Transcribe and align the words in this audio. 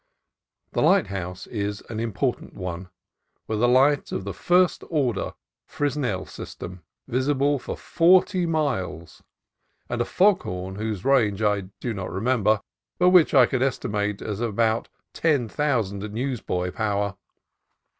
The 0.71 0.81
lighthouse 0.81 1.45
is 1.45 1.83
an 1.87 1.99
important 1.99 2.55
one, 2.55 2.89
with 3.45 3.61
a 3.61 3.67
light 3.67 3.71
NIGHT 3.71 3.83
AT 3.83 3.83
A 3.83 3.85
LIGHTHOUSE 3.85 4.09
119 4.09 4.17
of 4.17 4.23
the 4.25 4.33
"first 4.33 4.83
order 4.89 5.33
Fresnel 5.67 6.25
system," 6.25 6.81
visible 7.07 7.59
for 7.59 7.77
forty 7.77 8.47
miles, 8.47 9.21
and 9.87 10.01
a 10.01 10.05
fog 10.05 10.41
horn 10.41 10.77
whose 10.77 11.05
range 11.05 11.43
I 11.43 11.69
do 11.79 11.93
not 11.93 12.11
re 12.11 12.19
member, 12.21 12.61
but 12.97 13.09
which 13.11 13.35
I 13.35 13.45
should 13.45 13.61
estimate 13.61 14.23
as 14.23 14.41
of 14.41 14.49
about 14.49 14.89
ten 15.13 15.47
thousand 15.47 16.01
newsboy 16.11 16.71
power. 16.71 17.15